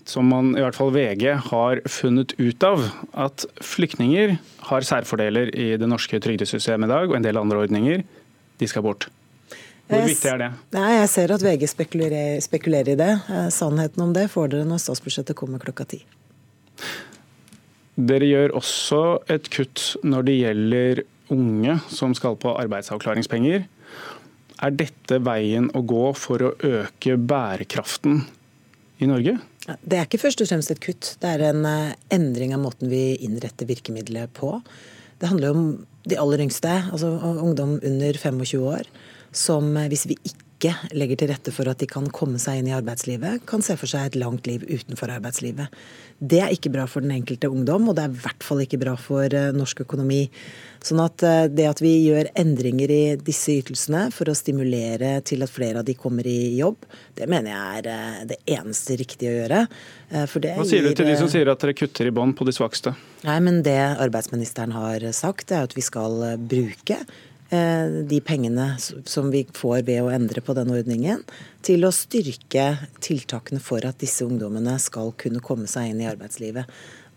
som 0.08 0.28
man 0.32 0.54
i 0.56 0.64
hvert 0.64 0.78
fall 0.78 0.94
VG 0.96 1.26
har 1.50 1.82
funnet 1.92 2.34
ut 2.40 2.64
av, 2.64 2.86
at 3.28 3.46
flyktninger 3.64 4.38
har 4.70 4.88
særfordeler 4.88 5.52
i 5.52 5.74
det 5.80 5.90
norske 5.90 6.20
trygdesystemet 6.24 6.88
i 6.88 6.94
dag, 6.94 7.10
og 7.10 7.18
en 7.18 7.28
del 7.28 7.40
andre 7.40 7.66
ordninger. 7.66 8.06
De 8.58 8.70
skal 8.70 8.86
bort. 8.86 9.10
Hvor 9.88 10.04
viktig 10.04 10.30
er 10.32 10.42
det? 10.42 10.48
Nei, 10.76 10.88
jeg 10.98 11.10
ser 11.14 11.32
at 11.32 11.44
VG 11.44 11.68
spekulerer, 11.72 12.40
spekulerer, 12.44 12.96
i 12.96 13.00
det. 13.00 13.12
Eh, 13.32 13.48
sannheten 13.56 14.04
om 14.04 14.16
det 14.16 14.28
får 14.34 14.52
dere 14.52 14.68
når 14.68 14.82
statsbudsjettet 14.84 15.38
kommer 15.40 15.64
klokka 15.64 15.88
ti. 15.94 16.02
Dere 17.98 18.28
gjør 18.28 18.56
også 18.60 19.02
et 19.32 19.48
kutt 19.54 19.96
når 20.06 20.28
det 20.28 20.36
gjelder 20.42 21.04
unge 21.34 21.78
som 21.92 22.14
skal 22.18 22.36
på 22.40 22.52
arbeidsavklaringspenger. 22.60 23.64
Er 24.58 24.74
dette 24.76 25.20
veien 25.24 25.72
å 25.78 25.84
gå 25.88 26.10
for 26.18 26.44
å 26.44 26.54
øke 26.68 27.16
bærekraften 27.18 28.22
i 29.02 29.10
Norge? 29.10 29.38
Det 29.68 29.98
er 29.98 30.06
ikke 30.08 30.22
først 30.22 30.42
og 30.44 30.48
fremst 30.48 30.72
et 30.72 30.84
kutt, 30.84 31.14
det 31.22 31.34
er 31.34 31.50
en 31.50 31.66
eh, 31.68 31.96
endring 32.16 32.54
av 32.56 32.62
måten 32.64 32.88
vi 32.92 33.18
innretter 33.26 33.68
virkemidlet 33.68 34.32
på. 34.38 34.54
Det 35.20 35.28
handler 35.28 35.52
om 35.52 35.64
de 36.08 36.20
aller 36.20 36.46
yngste, 36.46 36.72
altså 36.94 37.12
ungdom 37.34 37.76
under 37.82 38.20
25 38.22 38.62
år, 38.64 38.88
som 39.36 39.74
eh, 39.76 39.90
hvis 39.92 40.08
vi 40.08 40.20
ikke 40.24 40.47
legger 40.96 41.20
til 41.20 41.30
rette 41.30 41.52
for 41.54 41.70
at 41.70 41.80
de 41.82 41.88
kan 41.90 42.08
komme 42.10 42.40
seg 42.42 42.62
inn 42.62 42.70
i 42.72 42.76
arbeidslivet, 42.76 43.44
kan 43.50 43.62
se 43.62 43.76
for 43.78 43.90
seg 43.90 44.08
et 44.08 44.18
langt 44.18 44.48
liv 44.50 44.64
utenfor 44.66 45.12
arbeidslivet. 45.14 45.74
Det 46.18 46.40
er 46.42 46.54
ikke 46.54 46.72
bra 46.74 46.88
for 46.90 47.06
den 47.06 47.14
enkelte 47.14 47.50
ungdom, 47.50 47.90
og 47.90 47.98
det 47.98 48.08
er 48.08 48.16
i 48.16 48.22
hvert 48.24 48.46
fall 48.46 48.64
ikke 48.64 48.80
bra 48.82 48.96
for 48.98 49.30
eh, 49.30 49.52
norsk 49.54 49.84
økonomi. 49.86 50.24
Sånn 50.82 51.02
at 51.04 51.22
eh, 51.22 51.44
det 51.54 51.68
at 51.70 51.84
vi 51.84 51.92
gjør 52.08 52.32
endringer 52.34 52.94
i 52.94 53.04
disse 53.22 53.60
ytelsene 53.62 54.08
for 54.16 54.32
å 54.32 54.38
stimulere 54.38 55.20
til 55.28 55.46
at 55.46 55.54
flere 55.54 55.84
av 55.84 55.86
de 55.86 55.94
kommer 55.98 56.26
i 56.26 56.58
jobb, 56.58 56.90
det 57.20 57.30
mener 57.30 57.54
jeg 57.54 57.84
er 57.84 57.92
eh, 57.94 58.26
det 58.34 58.42
eneste 58.58 58.98
riktige 58.98 59.36
å 59.36 59.38
gjøre. 59.44 59.64
Hva 60.08 60.66
sier 60.66 60.88
du 60.88 60.94
til 60.98 61.12
de 61.12 61.18
som 61.20 61.30
sier 61.30 61.50
at 61.52 61.62
dere 61.62 61.78
kutter 61.78 62.10
i 62.10 62.16
bånd 62.16 62.34
på 62.40 62.48
de 62.48 62.56
svakeste? 62.56 62.96
Nei, 63.28 63.40
men 63.44 63.62
Det 63.68 63.78
arbeidsministeren 63.78 64.74
har 64.74 65.04
sagt, 65.14 65.52
er 65.52 65.68
at 65.68 65.78
vi 65.78 65.86
skal 65.86 66.40
bruke 66.40 67.04
de 67.50 68.18
pengene 68.28 68.66
som 68.80 69.30
vi 69.32 69.46
får 69.56 69.86
ved 69.88 70.02
å 70.04 70.10
endre 70.12 70.42
på 70.44 70.52
denne 70.58 70.76
ordningen, 70.76 71.22
til 71.64 71.86
å 71.88 71.94
styrke 71.96 72.66
tiltakene 73.04 73.62
for 73.64 73.86
at 73.88 74.02
disse 74.04 74.26
ungdommene 74.28 74.74
skal 74.84 75.14
kunne 75.16 75.40
komme 75.40 75.70
seg 75.72 75.94
inn 75.94 76.02
i 76.04 76.10
arbeidslivet. 76.12 76.68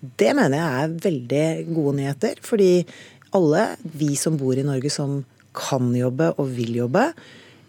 Det 0.00 0.30
mener 0.36 0.56
jeg 0.56 0.84
er 0.84 0.98
veldig 1.04 1.46
gode 1.74 1.96
nyheter. 1.98 2.38
fordi 2.40 2.86
alle 3.32 3.76
vi 3.82 4.16
som 4.18 4.36
bor 4.36 4.58
i 4.58 4.66
Norge 4.66 4.90
som 4.90 5.24
kan 5.54 5.92
jobbe 5.94 6.32
og 6.38 6.48
vil 6.50 6.74
jobbe, 6.80 7.12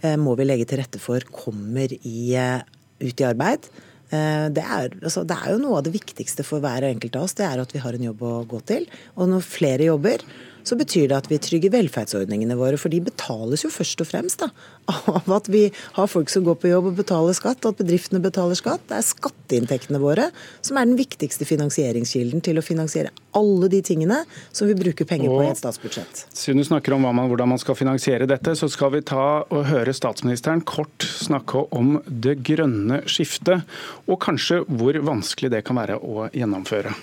eh, 0.01 0.17
må 0.17 0.35
vi 0.37 0.45
legge 0.45 0.65
til 0.65 0.79
rette 0.81 0.99
for 0.99 1.19
kommer 1.31 1.91
i, 1.91 2.33
eh, 2.35 2.61
ut 3.01 3.21
i 3.21 3.23
arbeid. 3.23 3.69
Det 4.11 4.59
er, 4.59 4.89
altså, 4.99 5.23
det 5.23 5.37
er 5.39 5.53
jo 5.53 5.59
noe 5.59 5.77
av 5.77 5.83
det 5.85 5.93
viktigste 5.93 6.43
for 6.43 6.59
hver 6.59 6.83
enkelt 6.83 7.15
av 7.15 7.23
oss, 7.23 7.33
det 7.33 7.45
er 7.45 7.61
at 7.61 7.71
vi 7.71 7.79
har 7.79 7.93
en 7.93 8.03
jobb 8.09 8.19
å 8.19 8.45
gå 8.45 8.59
til. 8.65 8.85
Og 9.15 9.29
når 9.29 9.39
flere 9.39 9.85
jobber, 9.87 10.19
så 10.63 10.77
betyr 10.79 11.09
det 11.11 11.17
at 11.17 11.29
vi 11.31 11.39
trygger 11.41 11.73
velferdsordningene 11.73 12.57
våre. 12.59 12.79
For 12.81 12.93
de 12.93 13.01
betales 13.03 13.65
jo 13.65 13.71
først 13.73 14.03
og 14.03 14.09
fremst 14.09 14.43
da, 14.43 14.51
av 14.91 15.31
at 15.35 15.49
vi 15.51 15.67
har 15.97 16.11
folk 16.11 16.31
som 16.31 16.45
går 16.47 16.59
på 16.61 16.71
jobb 16.71 16.91
og 16.91 16.99
betaler 17.01 17.37
skatt, 17.37 17.63
og 17.65 17.73
at 17.73 17.81
bedriftene 17.83 18.21
betaler 18.23 18.57
skatt. 18.59 18.83
Det 18.89 18.99
er 18.99 19.07
skatteinntektene 19.07 20.01
våre 20.01 20.29
som 20.61 20.79
er 20.79 20.89
den 20.89 20.99
viktigste 20.99 21.47
finansieringskilden 21.49 22.43
til 22.45 22.59
å 22.59 22.65
finansiere 22.65 23.13
alle 23.37 23.69
de 23.71 23.79
tingene 23.85 24.21
som 24.51 24.67
vi 24.67 24.75
bruker 24.75 25.07
penger 25.07 25.31
på 25.31 25.43
i 25.43 25.49
et 25.51 25.59
statsbudsjett. 25.59 26.25
Siden 26.35 26.59
du 26.61 26.67
snakker 26.67 26.95
om 26.95 27.05
man, 27.07 27.29
hvordan 27.31 27.53
man 27.53 27.61
skal 27.61 27.77
finansiere 27.79 28.27
dette, 28.29 28.55
så 28.59 28.67
skal 28.71 28.93
vi 28.95 29.03
ta 29.07 29.43
og 29.43 29.63
høre 29.69 29.93
statsministeren 29.95 30.63
kort 30.67 31.05
snakke 31.05 31.65
om 31.75 31.97
det 32.07 32.39
grønne 32.47 33.01
skiftet, 33.09 33.63
og 34.07 34.19
kanskje 34.23 34.61
hvor 34.67 34.99
vanskelig 35.07 35.51
det 35.53 35.63
kan 35.67 35.79
være 35.79 35.97
å 36.01 36.27
gjennomføre. 36.35 36.93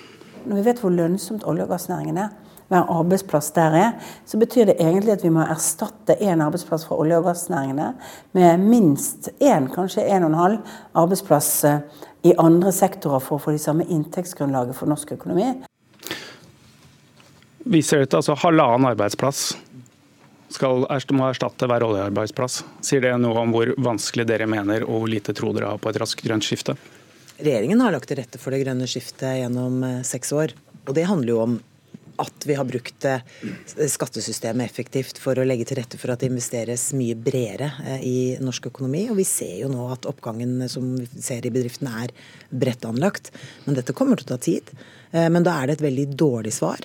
Når 0.49 0.61
vi 0.61 0.67
vet 0.69 0.83
hvor 0.83 0.95
lønnsomt 0.95 1.45
olje- 1.49 1.67
og 1.67 1.73
gassnæringen 1.73 2.21
er, 2.23 2.37
hver 2.69 2.91
arbeidsplass 2.93 3.51
der 3.57 3.77
er, 3.77 3.93
så 4.29 4.41
betyr 4.41 4.69
det 4.69 4.79
egentlig 4.81 5.15
at 5.17 5.25
vi 5.25 5.33
må 5.33 5.45
erstatte 5.45 6.19
én 6.21 6.43
arbeidsplass 6.45 6.85
fra 6.89 6.99
olje- 7.01 7.21
og 7.21 7.29
gassnæringene 7.31 7.93
med 8.37 8.67
minst 8.67 9.31
én, 9.41 9.71
kanskje 9.73 10.05
en 10.05 10.27
og 10.27 10.33
en 10.33 10.41
halv 10.43 10.75
arbeidsplass 11.05 11.53
eh, 11.65 11.81
i 12.29 12.35
andre 12.39 12.73
sektorer 12.75 13.25
for 13.25 13.39
å 13.39 13.43
få 13.43 13.55
de 13.57 13.63
samme 13.63 13.87
inntektsgrunnlaget 13.89 14.77
for 14.77 14.91
norsk 14.91 15.15
økonomi. 15.17 15.55
Viser 17.69 18.05
dette 18.05 18.21
altså 18.21 18.37
halvannen 18.39 18.91
arbeidsplass 18.93 19.51
skal 20.53 20.87
må 21.13 21.27
erstatte 21.29 21.69
hver 21.69 21.85
oljearbeidsplass. 21.85 22.63
Sier 22.85 23.05
det 23.05 23.13
noe 23.21 23.37
om 23.43 23.53
hvor 23.53 23.75
vanskelig 23.85 24.25
dere 24.29 24.49
mener 24.49 24.87
og 24.87 25.03
hvor 25.03 25.13
lite 25.13 25.35
tro 25.37 25.53
dere 25.57 25.75
har 25.75 25.83
på 25.83 25.91
et 25.91 26.01
raskt 26.01 26.25
grønt 26.25 26.47
skifte? 26.47 26.77
Regjeringen 27.39 27.81
har 27.85 27.93
lagt 27.95 28.09
til 28.11 28.19
rette 28.19 28.41
for 28.41 28.55
det 28.55 28.65
grønne 28.65 28.89
skiftet 28.91 29.43
gjennom 29.43 29.83
eh, 29.87 30.01
seks 30.07 30.33
år. 30.35 30.55
Og 30.89 30.95
det 30.97 31.05
handler 31.07 31.35
jo 31.35 31.43
om 31.45 31.59
at 32.19 32.47
vi 32.47 32.57
har 32.59 32.67
brukt 32.67 33.05
eh, 33.05 33.23
skattesystemet 33.87 34.67
effektivt 34.67 35.21
for 35.23 35.39
å 35.39 35.47
legge 35.47 35.69
til 35.69 35.79
rette 35.79 35.99
for 36.01 36.13
at 36.13 36.23
det 36.23 36.31
investeres 36.33 36.89
mye 36.99 37.17
bredere 37.19 37.71
eh, 37.85 38.07
i 38.07 38.19
norsk 38.43 38.71
økonomi. 38.73 39.07
Og 39.13 39.21
vi 39.21 39.27
ser 39.29 39.57
jo 39.63 39.71
nå 39.73 39.89
at 39.95 40.09
oppgangen 40.11 40.67
som 40.71 40.95
vi 40.99 41.07
ser 41.23 41.47
i 41.47 41.53
bedriftene 41.55 42.05
er 42.05 42.15
bredt 42.51 42.87
anlagt. 42.89 43.33
Men 43.67 43.79
dette 43.79 43.97
kommer 43.97 44.19
til 44.19 44.29
å 44.29 44.33
ta 44.35 44.41
tid. 44.49 44.73
Eh, 45.13 45.29
men 45.31 45.47
da 45.47 45.59
er 45.59 45.69
det 45.69 45.79
et 45.79 45.87
veldig 45.89 46.09
dårlig 46.19 46.55
svar 46.59 46.83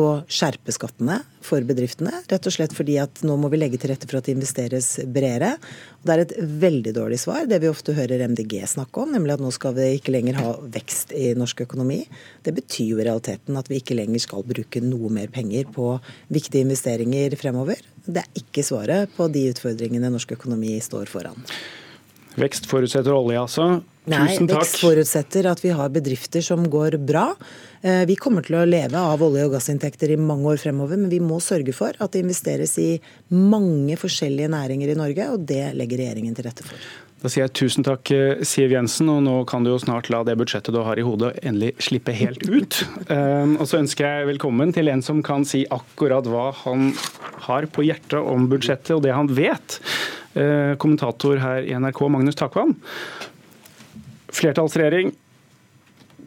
å 0.00 0.24
skjerpe 0.26 0.72
skattene 0.74 1.20
for 1.44 1.64
bedriftene. 1.66 2.10
Rett 2.30 2.48
og 2.48 2.54
slett 2.54 2.74
fordi 2.74 2.96
at 3.02 3.20
nå 3.26 3.36
må 3.38 3.50
vi 3.52 3.60
legge 3.60 3.78
til 3.80 3.92
rette 3.92 4.08
for 4.08 4.18
at 4.18 4.26
det 4.26 4.34
investeres 4.34 4.88
bredere. 5.06 5.54
Og 6.00 6.08
det 6.08 6.14
er 6.14 6.22
et 6.24 6.34
veldig 6.64 6.94
dårlig 6.96 7.20
svar, 7.22 7.44
det 7.50 7.60
vi 7.62 7.70
ofte 7.70 7.94
hører 7.96 8.24
MDG 8.32 8.56
snakke 8.70 9.04
om, 9.04 9.12
nemlig 9.14 9.36
at 9.36 9.44
nå 9.44 9.52
skal 9.54 9.76
vi 9.78 9.90
ikke 9.98 10.14
lenger 10.14 10.40
ha 10.40 10.56
vekst 10.74 11.14
i 11.16 11.30
norsk 11.38 11.64
økonomi. 11.66 12.02
Det 12.44 12.56
betyr 12.56 12.90
jo 12.94 13.00
i 13.00 13.06
realiteten 13.06 13.60
at 13.60 13.70
vi 13.70 13.78
ikke 13.82 13.98
lenger 13.98 14.24
skal 14.24 14.46
bruke 14.48 14.82
noe 14.84 15.12
mer 15.12 15.30
penger 15.34 15.70
på 15.74 15.94
viktige 16.34 16.66
investeringer 16.66 17.38
fremover. 17.40 17.80
Det 18.04 18.24
er 18.24 18.42
ikke 18.42 18.66
svaret 18.66 19.14
på 19.16 19.30
de 19.32 19.48
utfordringene 19.54 20.12
norsk 20.12 20.36
økonomi 20.36 20.76
står 20.84 21.08
foran. 21.12 21.46
Vekst 22.40 22.66
forutsetter 22.70 23.14
olje, 23.14 23.38
altså. 23.40 23.66
Nei, 24.10 24.34
vekst 24.36 24.82
forutsetter 24.82 25.46
at 25.48 25.62
vi 25.64 25.70
har 25.72 25.92
bedrifter 25.92 26.44
som 26.44 26.66
går 26.68 26.98
bra. 27.08 27.30
Eh, 27.80 28.02
vi 28.08 28.18
kommer 28.20 28.44
til 28.44 28.58
å 28.58 28.66
leve 28.68 29.00
av 29.00 29.22
olje- 29.24 29.46
og 29.46 29.54
gassinntekter 29.54 30.12
i 30.12 30.18
mange 30.20 30.50
år 30.52 30.60
fremover, 30.60 30.98
men 31.00 31.08
vi 31.12 31.22
må 31.24 31.38
sørge 31.40 31.72
for 31.72 31.96
at 31.96 32.12
det 32.12 32.24
investeres 32.24 32.76
i 32.82 32.90
mange 33.32 33.96
forskjellige 34.00 34.50
næringer 34.52 34.92
i 34.92 34.98
Norge, 34.98 35.30
og 35.32 35.46
det 35.48 35.70
legger 35.78 36.02
regjeringen 36.02 36.36
til 36.36 36.48
rette 36.50 36.66
for. 36.66 36.84
Da 37.24 37.30
sier 37.32 37.46
jeg 37.46 37.54
tusen 37.56 37.86
takk, 37.86 38.10
eh, 38.12 38.42
Siv 38.44 38.74
Jensen, 38.74 39.08
og 39.08 39.22
nå 39.24 39.38
kan 39.48 39.64
du 39.64 39.70
jo 39.70 39.78
snart 39.80 40.10
la 40.12 40.20
det 40.28 40.36
budsjettet 40.36 40.74
du 40.74 40.82
har 40.84 41.00
i 41.00 41.06
hodet 41.06 41.38
endelig 41.40 41.72
slippe 41.80 42.12
helt 42.12 42.44
ut. 42.44 42.82
Eh, 43.08 43.54
og 43.56 43.64
så 43.64 43.80
ønsker 43.80 44.04
jeg 44.04 44.28
velkommen 44.34 44.74
til 44.76 44.92
en 44.92 45.00
som 45.00 45.22
kan 45.24 45.48
si 45.48 45.64
akkurat 45.72 46.28
hva 46.28 46.50
han 46.66 46.92
har 47.48 47.64
på 47.72 47.86
hjertet 47.88 48.20
om 48.20 48.50
budsjettet 48.52 48.92
og 48.98 49.02
det 49.06 49.16
han 49.16 49.32
vet. 49.32 49.80
Kommentator 50.34 51.38
her 51.42 51.62
i 51.62 51.76
NRK, 51.78 52.00
Magnus 52.10 52.38
Takvam. 52.38 52.74
Flertallsregjering. 54.34 55.12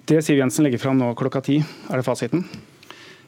Det 0.07 0.21
Siv 0.23 0.39
Jensen 0.39 0.63
legger 0.63 0.79
fram 0.79 0.99
nå 1.01 1.11
klokka 1.19 1.41
ti, 1.43 1.59
er 1.91 1.99
det 1.99 2.07
fasiten? 2.07 2.45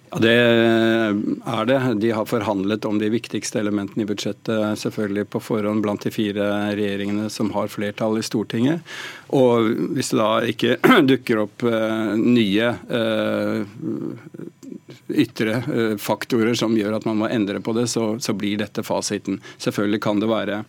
Ja, 0.09 0.19
Det 0.19 0.33
er 0.33 1.65
det. 1.65 1.79
De 2.01 2.11
har 2.11 2.25
forhandlet 2.25 2.85
om 2.85 2.97
de 2.99 3.09
viktigste 3.13 3.59
elementene 3.59 4.03
i 4.03 4.09
budsjettet 4.09 4.79
selvfølgelig 4.81 5.27
på 5.29 5.41
forhånd 5.43 5.83
blant 5.83 6.01
de 6.05 6.11
fire 6.13 6.47
regjeringene 6.73 7.29
som 7.29 7.51
har 7.53 7.69
flertall 7.69 8.17
i 8.17 8.25
Stortinget. 8.25 8.81
Og 9.35 9.69
hvis 9.93 10.09
det 10.13 10.21
da 10.21 10.31
ikke 10.49 10.77
dukker 11.11 11.43
opp 11.45 11.67
uh, 11.67 12.15
nye 12.17 12.71
uh, 12.89 13.67
ytre 15.09 15.59
uh, 15.65 15.97
faktorer 16.01 16.55
som 16.57 16.77
gjør 16.77 16.99
at 16.99 17.07
man 17.09 17.19
må 17.21 17.29
endre 17.31 17.61
på 17.63 17.73
det, 17.77 17.87
så, 17.91 18.13
så 18.21 18.35
blir 18.37 18.59
dette 18.61 18.83
fasiten. 18.85 19.39
Selvfølgelig 19.57 20.01
kan 20.05 20.21
det 20.21 20.29
være 20.31 20.63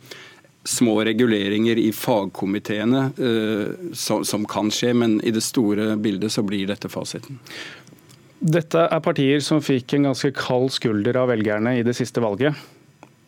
små 0.68 0.98
reguleringer 1.08 1.78
i 1.80 1.88
fagkomiteene 1.96 3.04
uh, 3.16 3.92
som, 3.96 4.24
som, 4.28 4.44
kan 4.48 4.72
skje, 4.74 4.92
men 4.96 5.18
i 5.24 5.32
det 5.34 5.44
store 5.44 5.94
bildet 6.00 6.34
så 6.34 6.44
blir 6.46 6.68
dette 6.70 6.90
fasiten. 6.92 7.40
Dette 8.40 8.86
er 8.88 9.04
partier 9.04 9.42
som 9.44 9.60
fikk 9.60 9.96
en 9.96 10.10
ganske 10.10 10.32
kald 10.36 10.70
skulder 10.72 11.18
av 11.20 11.28
velgerne 11.28 11.76
i 11.76 11.84
det 11.84 11.92
siste 11.98 12.22
valget. 12.24 12.56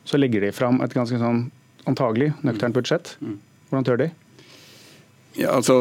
Så 0.09 0.17
legger 0.17 0.47
de 0.47 0.55
fram 0.57 0.81
et 0.85 0.95
ganske 0.97 1.19
sånn 1.21 1.45
antagelig 1.89 2.33
nøkternt 2.47 2.77
budsjett. 2.79 3.17
Mm. 3.21 3.37
Hvordan 3.69 3.87
tør 3.89 4.01
de? 4.01 4.09
Ja, 5.35 5.55
altså, 5.57 5.75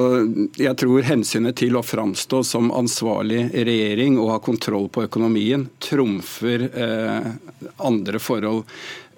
jeg 0.55 0.77
tror 0.79 1.03
hensynet 1.03 1.57
til 1.59 1.75
å 1.75 1.83
framstå 1.83 2.39
som 2.47 2.71
ansvarlig 2.71 3.49
regjering 3.51 4.15
og 4.21 4.31
ha 4.31 4.39
kontroll 4.43 4.87
på 4.93 5.03
økonomien 5.09 5.67
trumfer 5.83 6.69
eh, 6.71 7.31
andre 7.83 8.21
forhold. 8.23 8.63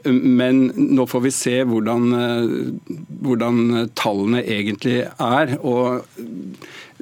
Men 0.09 0.65
nå 0.75 1.05
får 1.07 1.23
vi 1.27 1.31
se 1.31 1.53
hvordan, 1.69 2.07
eh, 2.17 2.97
hvordan, 3.23 3.61
tallene 3.95 4.41
egentlig 4.41 5.03
er. 5.05 5.53
og 5.61 6.01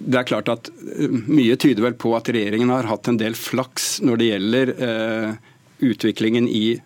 det 0.02 0.20
er 0.20 0.28
klart 0.28 0.52
at 0.52 0.70
eh, 0.70 1.08
Mye 1.32 1.56
tyder 1.56 1.88
vel 1.88 1.98
på 2.00 2.14
at 2.18 2.30
regjeringen 2.34 2.74
har 2.74 2.90
hatt 2.90 3.10
en 3.10 3.20
del 3.22 3.38
flaks 3.38 4.02
når 4.06 4.22
det 4.22 4.30
gjelder 4.32 4.74
eh, 4.76 5.51
utviklingen 5.82 6.48
i 6.48 6.80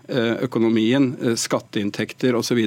økonomien, 0.46 1.12
skatteinntekter 1.40 2.36
osv. 2.38 2.62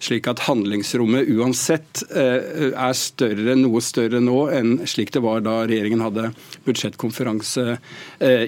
Slik 0.00 0.28
at 0.30 0.44
handlingsrommet 0.48 1.30
uansett 1.36 2.04
er 2.10 2.94
større, 2.96 3.56
noe 3.58 3.82
større 3.84 4.22
nå 4.24 4.44
enn 4.54 4.76
slik 4.88 5.12
det 5.14 5.24
var 5.24 5.44
da 5.46 5.60
regjeringen 5.68 6.04
hadde 6.04 6.30
budsjettkonferanse 6.66 7.78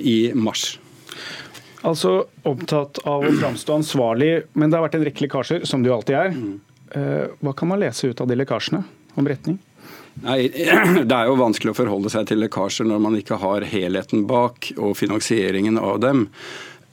i 0.00 0.18
mars. 0.34 0.72
Altså 1.86 2.26
opptatt 2.44 3.00
av 3.08 3.24
å 3.24 3.32
framstå 3.32 3.78
ansvarlig, 3.80 4.32
men 4.52 4.68
det 4.68 4.76
har 4.76 4.84
vært 4.84 4.98
en 4.98 5.06
rekke 5.06 5.24
lekkasjer, 5.24 5.64
som 5.68 5.82
det 5.82 5.88
jo 5.88 5.96
alltid 5.96 6.18
er. 6.18 6.34
Eh, 6.90 7.26
hva 7.40 7.54
kan 7.56 7.70
man 7.70 7.80
lese 7.80 8.10
ut 8.10 8.20
av 8.20 8.28
de 8.28 8.36
lekkasjene 8.36 8.82
om 9.16 9.28
retning? 9.28 9.56
Nei, 10.26 10.50
Det 11.08 11.16
er 11.16 11.30
jo 11.30 11.38
vanskelig 11.40 11.72
å 11.72 11.78
forholde 11.78 12.12
seg 12.12 12.28
til 12.28 12.42
lekkasjer 12.44 12.88
når 12.90 13.04
man 13.06 13.16
ikke 13.16 13.40
har 13.40 13.64
helheten 13.70 14.26
bak 14.28 14.72
og 14.76 14.96
finansieringen 14.98 15.80
av 15.80 16.02
dem. 16.04 16.26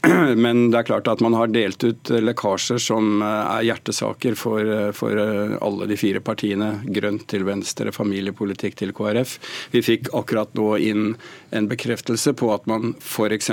Men 0.35 0.67
det 0.71 0.77
er 0.77 0.87
klart 0.87 1.07
at 1.09 1.21
man 1.23 1.33
har 1.37 1.49
delt 1.49 1.81
ut 1.83 2.11
lekkasjer 2.21 2.79
som 2.81 3.21
eh, 3.25 3.55
er 3.57 3.65
hjertesaker 3.71 4.35
for, 4.37 4.61
eh, 4.61 4.91
for, 4.95 5.17
eh, 5.17 5.55
alle 5.63 5.87
de 5.89 5.97
fire 5.97 6.21
partiene. 6.21 6.69
Grønt 6.93 7.25
til 7.31 7.45
Venstre, 7.47 7.91
familiepolitikk 7.95 8.77
til 8.77 8.93
KrF. 8.97 9.37
Vi 9.73 9.81
fikk 9.85 10.11
akkurat 10.17 10.53
nå 10.57 10.69
inn 10.85 11.15
en 11.55 11.69
bekreftelse 11.69 12.35
på 12.37 12.51
at 12.53 12.67
man 12.69 12.93
f.eks. 13.01 13.49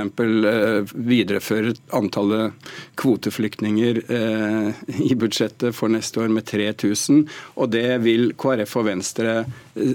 viderefører 0.92 1.78
antallet 1.96 2.52
kvoteflyktninger 3.00 4.00
i 4.04 5.14
budsjettet 5.18 5.76
for 5.76 5.92
neste 5.92 6.24
år 6.24 6.32
med 6.34 6.46
3000. 6.50 7.22
Og 7.54 7.70
det 7.72 7.86
vil 8.04 8.32
KrF 8.40 8.76
og 8.80 8.88
Venstre 8.90 9.36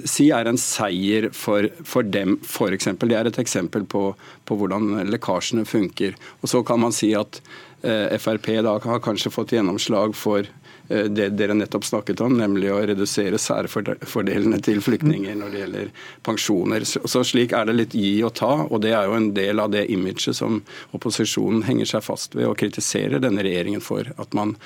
si 0.08 0.30
er 0.36 0.48
en 0.50 0.60
seier 0.60 1.30
for, 1.36 1.68
for 1.84 2.08
dem, 2.08 2.38
f.eks. 2.48 2.90
Det 3.04 3.20
er 3.20 3.30
et 3.30 3.42
eksempel 3.44 3.86
på, 3.90 4.04
på 4.48 4.60
hvordan 4.60 5.04
lekkasjene 5.12 5.68
funker. 5.68 6.16
Og 6.42 6.50
Så 6.50 6.64
kan 6.64 6.80
man 6.80 6.96
si 6.96 7.12
at 7.16 7.42
eh, 7.82 8.18
Frp 8.20 8.52
da 8.64 8.78
har 8.80 9.04
kanskje 9.04 9.32
fått 9.32 9.52
gjennomslag 9.52 10.16
for 10.16 10.46
eh, 10.46 11.08
det 11.12 11.30
dere 11.40 11.58
nettopp 11.58 11.86
snakket 11.86 12.22
om, 12.26 12.38
nemlig 12.40 12.72
å 12.74 12.80
redusere 12.92 13.40
særfordelene 13.42 14.62
til 14.64 14.82
flyktninger 14.84 15.36
når 15.40 15.52
det 15.52 15.64
gjelder 15.64 15.92
pensjoner. 16.26 16.88
Så 16.88 17.24
Slik 17.28 17.56
er 17.58 17.68
det 17.68 17.78
litt 17.78 17.98
gi 17.98 18.14
og 18.24 18.36
ta, 18.40 18.54
og 18.70 18.82
det 18.86 18.96
er 18.96 19.10
jo 19.10 19.20
en 19.20 19.34
del 19.36 19.60
av 19.60 19.74
det 19.76 19.88
imaget 19.92 20.38
som 20.38 20.62
opposisjonen 20.96 21.68
henger 21.68 21.94
seg 21.96 22.08
fast 22.08 22.40
ved 22.40 22.50
og 22.50 22.58
kritiserer 22.60 23.22
denne 23.24 23.46
regjeringen 23.46 23.84
for. 23.84 24.12
At 24.18 24.36
man 24.38 24.58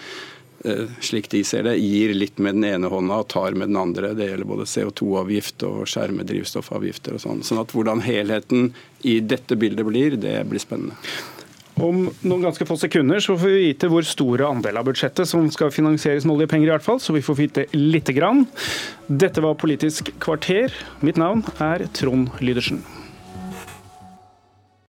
Eh, 0.66 0.86
slik 1.00 1.30
de 1.30 1.44
ser 1.44 1.64
det, 1.64 1.76
gir 1.76 2.14
litt 2.16 2.38
med 2.40 2.56
den 2.56 2.64
ene 2.64 2.88
hånda 2.88 3.18
og 3.20 3.28
tar 3.34 3.52
med 3.52 3.68
den 3.68 3.78
andre. 3.78 4.14
Det 4.16 4.30
gjelder 4.30 4.48
både 4.48 4.68
CO2-avgift 4.72 5.66
og 5.68 5.84
skjerme 5.92 6.24
drivstoffavgifter 6.28 7.18
og 7.18 7.24
sånn. 7.24 7.42
Sånn 7.44 7.60
at 7.60 7.74
hvordan 7.76 8.04
helheten 8.06 8.72
i 9.04 9.18
dette 9.20 9.58
bildet 9.60 9.90
blir, 9.90 10.16
det 10.16 10.38
blir 10.48 10.64
spennende. 10.64 10.96
Om 11.82 12.04
noen 12.22 12.44
ganske 12.46 12.66
få 12.70 12.78
sekunder 12.78 13.22
så 13.24 13.34
får 13.34 13.50
vi 13.50 13.62
vite 13.72 13.90
hvor 13.90 14.06
store 14.06 14.46
andel 14.46 14.78
av 14.78 14.86
budsjettet 14.86 15.30
som 15.30 15.48
skal 15.54 15.74
finansieres 15.74 16.28
med 16.28 16.36
oljepenger, 16.38 16.70
i 16.70 16.74
hvert 16.76 16.86
fall, 16.86 17.02
så 17.02 17.16
vi 17.16 17.24
får 17.26 17.40
vite 17.40 17.66
lite 17.74 18.14
grann. 18.14 18.46
Dette 19.10 19.42
var 19.42 19.58
Politisk 19.58 20.14
kvarter. 20.22 20.74
Mitt 21.02 21.18
navn 21.18 21.42
er 21.64 21.88
Trond 21.98 22.30
Lydersen. 22.46 22.84